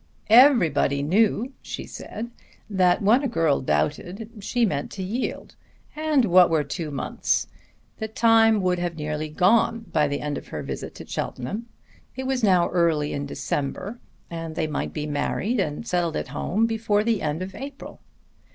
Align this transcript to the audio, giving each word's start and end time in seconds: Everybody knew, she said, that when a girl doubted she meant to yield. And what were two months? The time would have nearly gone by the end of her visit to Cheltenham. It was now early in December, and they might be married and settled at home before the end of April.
Everybody 0.31 1.03
knew, 1.03 1.53
she 1.61 1.85
said, 1.85 2.31
that 2.67 3.03
when 3.03 3.21
a 3.21 3.27
girl 3.27 3.61
doubted 3.61 4.31
she 4.39 4.65
meant 4.65 4.89
to 4.93 5.03
yield. 5.03 5.55
And 5.95 6.25
what 6.25 6.49
were 6.49 6.63
two 6.63 6.89
months? 6.89 7.45
The 7.99 8.07
time 8.07 8.61
would 8.63 8.79
have 8.79 8.95
nearly 8.95 9.29
gone 9.29 9.81
by 9.93 10.07
the 10.07 10.19
end 10.19 10.39
of 10.39 10.47
her 10.47 10.63
visit 10.63 10.95
to 10.95 11.05
Cheltenham. 11.05 11.67
It 12.15 12.25
was 12.25 12.43
now 12.43 12.69
early 12.69 13.13
in 13.13 13.27
December, 13.27 13.99
and 14.27 14.55
they 14.55 14.65
might 14.65 14.91
be 14.91 15.05
married 15.05 15.59
and 15.59 15.85
settled 15.87 16.15
at 16.15 16.29
home 16.29 16.65
before 16.65 17.03
the 17.03 17.21
end 17.21 17.43
of 17.43 17.53
April. 17.53 18.01